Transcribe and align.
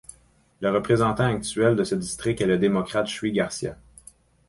Le 0.61 0.71
représentant 0.71 1.25
actuel 1.31 1.75
de 1.75 1.83
ce 1.83 1.93
district 1.93 2.41
est 2.41 2.47
le 2.47 2.57
démocrate 2.57 3.05
Chuy 3.05 3.31
Garcia. 3.31 3.77